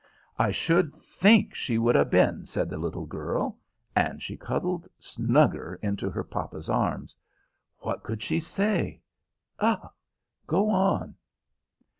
"I 0.39 0.49
should 0.49 0.95
think 0.95 1.53
she 1.53 1.77
would 1.77 1.95
'a' 1.95 2.05
been," 2.05 2.47
said 2.47 2.71
the 2.71 2.79
little 2.79 3.05
girl; 3.05 3.59
and 3.95 4.19
she 4.19 4.35
cuddled 4.35 4.87
snugger 4.97 5.77
into 5.83 6.09
her 6.09 6.23
papa's 6.23 6.71
arms. 6.71 7.15
"What 7.81 8.01
could 8.01 8.23
she 8.23 8.39
say? 8.39 9.01
Ugh! 9.59 9.89
Go 10.47 10.71
on." 10.71 11.13